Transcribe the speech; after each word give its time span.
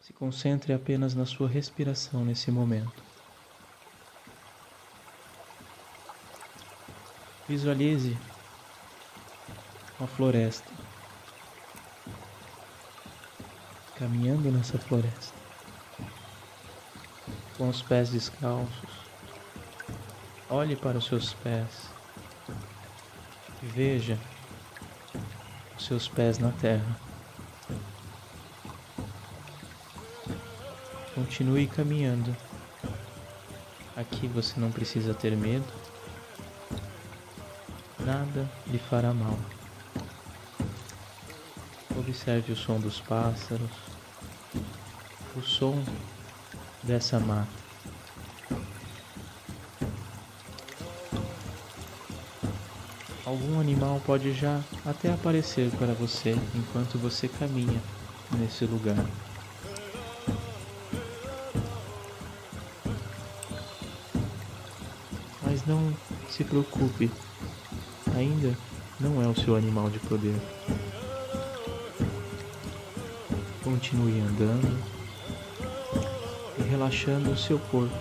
Se 0.00 0.14
concentre 0.14 0.72
apenas 0.72 1.14
na 1.14 1.26
sua 1.26 1.46
respiração 1.46 2.24
nesse 2.24 2.50
momento. 2.50 3.02
Visualize 7.46 8.16
uma 9.98 10.08
floresta. 10.08 10.70
Caminhando 13.96 14.50
nessa 14.50 14.78
floresta. 14.78 15.34
Com 17.58 17.68
os 17.68 17.82
pés 17.82 18.08
descalços. 18.08 18.90
Olhe 20.48 20.76
para 20.76 20.96
os 20.96 21.04
seus 21.04 21.34
pés. 21.34 21.90
E 23.62 23.66
veja 23.66 24.18
os 25.76 25.84
seus 25.84 26.08
pés 26.08 26.38
na 26.38 26.52
terra. 26.52 27.09
Continue 31.20 31.66
caminhando. 31.66 32.34
Aqui 33.94 34.26
você 34.26 34.58
não 34.58 34.72
precisa 34.72 35.12
ter 35.12 35.36
medo. 35.36 35.66
Nada 37.98 38.50
lhe 38.66 38.78
fará 38.78 39.12
mal. 39.12 39.38
Observe 41.94 42.52
o 42.52 42.56
som 42.56 42.80
dos 42.80 43.00
pássaros, 43.00 43.70
o 45.36 45.42
som 45.42 45.84
dessa 46.82 47.20
mata. 47.20 47.48
Algum 53.26 53.60
animal 53.60 54.00
pode 54.06 54.32
já 54.32 54.62
até 54.86 55.12
aparecer 55.12 55.70
para 55.72 55.92
você 55.92 56.34
enquanto 56.54 56.98
você 56.98 57.28
caminha 57.28 57.80
nesse 58.38 58.64
lugar. 58.64 59.04
Mas 65.50 65.66
não 65.66 65.92
se 66.28 66.44
preocupe, 66.44 67.10
ainda 68.14 68.56
não 69.00 69.20
é 69.20 69.26
o 69.26 69.34
seu 69.34 69.56
animal 69.56 69.90
de 69.90 69.98
poder. 69.98 70.36
Continue 73.64 74.20
andando 74.20 74.78
e 76.56 76.62
relaxando 76.62 77.32
o 77.32 77.36
seu 77.36 77.58
corpo. 77.58 77.92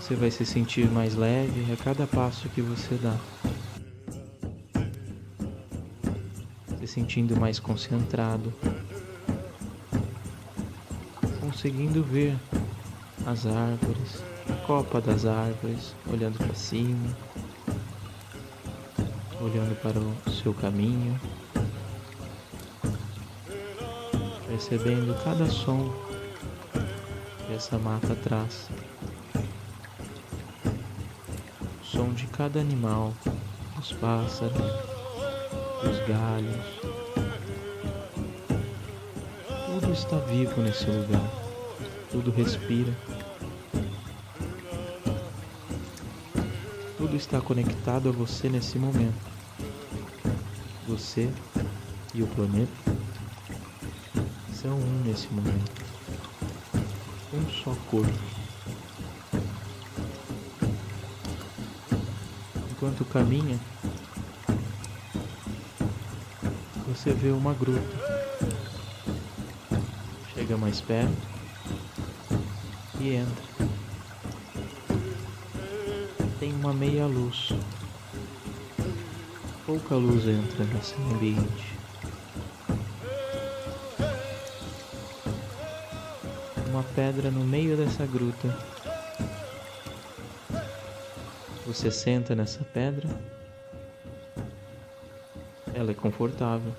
Você 0.00 0.16
vai 0.16 0.32
se 0.32 0.44
sentir 0.44 0.90
mais 0.90 1.14
leve 1.14 1.72
a 1.72 1.76
cada 1.76 2.04
passo 2.04 2.48
que 2.48 2.60
você 2.60 2.96
dá. 2.96 3.16
Se 6.80 6.86
sentindo 6.88 7.38
mais 7.38 7.60
concentrado. 7.60 8.52
Conseguindo 11.50 12.02
ver 12.02 12.36
as 13.26 13.46
árvores, 13.46 14.22
a 14.48 14.66
copa 14.66 15.00
das 15.00 15.26
árvores, 15.26 15.94
olhando 16.10 16.38
para 16.38 16.54
cima 16.54 17.16
olhando 19.40 19.74
para 19.80 19.98
o 19.98 20.30
seu 20.30 20.52
caminho, 20.52 21.18
percebendo 24.46 25.14
cada 25.24 25.46
som 25.46 25.90
que 27.46 27.54
essa 27.54 27.78
mata 27.78 28.14
traz, 28.16 28.68
o 31.80 31.84
som 31.84 32.12
de 32.12 32.26
cada 32.26 32.60
animal, 32.60 33.14
os 33.78 33.92
pássaros, 33.92 34.60
os 35.82 35.98
galhos, 36.06 36.89
tudo 39.90 39.98
está 39.98 40.18
vivo 40.18 40.62
nesse 40.62 40.84
lugar, 40.86 41.30
tudo 42.12 42.30
respira. 42.30 42.96
Tudo 46.96 47.16
está 47.16 47.40
conectado 47.40 48.08
a 48.08 48.12
você 48.12 48.48
nesse 48.48 48.78
momento 48.78 49.18
você 50.86 51.28
e 52.14 52.22
o 52.22 52.26
planeta 52.28 52.70
são 54.52 54.78
um 54.78 55.02
nesse 55.04 55.26
momento. 55.32 55.84
Um 57.34 57.48
só 57.50 57.74
corpo. 57.90 58.12
Enquanto 62.70 63.04
caminha, 63.06 63.58
você 66.86 67.12
vê 67.12 67.30
uma 67.30 67.54
gruta. 67.54 68.19
Chega 70.50 70.60
mais 70.60 70.80
perto 70.80 71.14
e 72.98 73.14
entra. 73.14 73.44
Tem 76.40 76.52
uma 76.52 76.72
meia 76.72 77.06
luz 77.06 77.52
pouca 79.70 79.94
luz 79.94 80.26
entra 80.26 80.64
nesse 80.64 80.96
ambiente. 81.14 81.78
Uma 86.68 86.82
pedra 86.82 87.30
no 87.30 87.44
meio 87.44 87.76
dessa 87.76 88.04
gruta. 88.04 88.58
Você 91.64 91.88
senta 91.88 92.34
nessa 92.34 92.64
pedra. 92.64 93.08
Ela 95.72 95.92
é 95.92 95.94
confortável. 95.94 96.74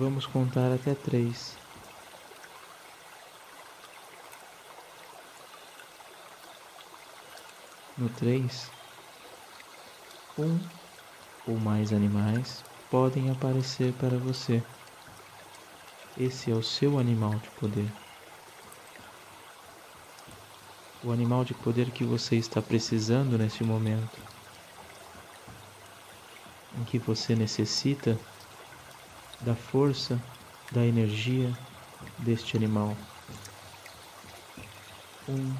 Vamos 0.00 0.24
contar 0.24 0.72
até 0.72 0.94
três. 0.94 1.58
No 7.98 8.08
três, 8.08 8.70
um 10.38 10.58
ou 11.46 11.60
mais 11.60 11.92
animais 11.92 12.64
podem 12.90 13.28
aparecer 13.28 13.92
para 13.92 14.16
você. 14.16 14.62
Esse 16.16 16.50
é 16.50 16.54
o 16.54 16.62
seu 16.62 16.98
animal 16.98 17.34
de 17.34 17.50
poder. 17.50 17.92
O 21.04 21.12
animal 21.12 21.44
de 21.44 21.52
poder 21.52 21.90
que 21.90 22.04
você 22.04 22.36
está 22.36 22.62
precisando 22.62 23.36
neste 23.36 23.62
momento, 23.62 24.18
em 26.78 26.84
que 26.84 26.98
você 26.98 27.36
necessita 27.36 28.18
da 29.40 29.54
força, 29.54 30.20
da 30.70 30.84
energia 30.84 31.56
deste 32.18 32.56
animal. 32.56 32.96
Um, 35.28 35.54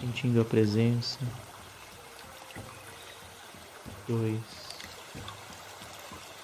sentindo 0.00 0.40
a 0.40 0.44
presença, 0.44 1.18
dois, 4.06 4.40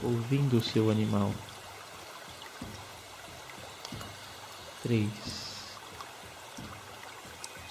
ouvindo 0.03 0.59
o 0.59 0.63
seu 0.63 0.91
animal. 0.91 1.33
Três, 4.83 5.11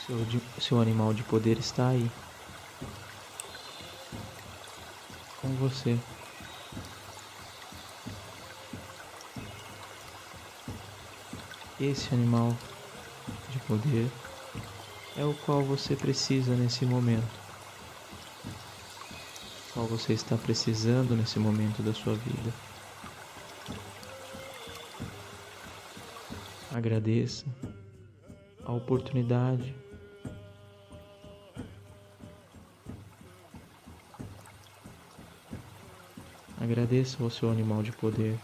seu, 0.05 0.17
seu 0.59 0.79
animal 0.79 1.13
de 1.13 1.23
poder 1.23 1.57
está 1.57 1.89
aí, 1.89 2.09
com 5.41 5.49
você. 5.55 5.99
Esse 11.81 12.13
animal 12.13 12.55
de 13.49 13.59
poder 13.67 14.09
é 15.17 15.25
o 15.25 15.33
qual 15.45 15.63
você 15.63 15.95
precisa 15.95 16.55
nesse 16.55 16.85
momento 16.85 17.41
qual 19.73 19.87
você 19.87 20.13
está 20.13 20.37
precisando 20.37 21.15
nesse 21.15 21.39
momento 21.39 21.81
da 21.81 21.93
sua 21.93 22.13
vida. 22.15 22.53
Agradeça 26.73 27.45
a 28.65 28.71
oportunidade. 28.73 29.73
Agradeça 36.59 37.23
ao 37.23 37.29
seu 37.29 37.49
animal 37.49 37.81
de 37.81 37.91
poder. 37.91 38.37